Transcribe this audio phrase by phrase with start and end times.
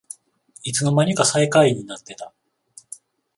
[0.63, 2.33] いつのまにか最下位になってた